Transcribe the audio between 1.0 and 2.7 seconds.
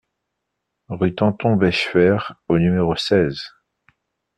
Tanton-Bechefer au